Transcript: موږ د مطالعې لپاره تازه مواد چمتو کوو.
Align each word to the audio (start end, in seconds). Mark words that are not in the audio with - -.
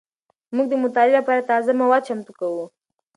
موږ 0.55 0.65
د 0.69 0.73
مطالعې 0.83 1.13
لپاره 1.19 1.47
تازه 1.49 1.71
مواد 1.81 2.05
چمتو 2.07 2.31
کوو. 2.39 2.65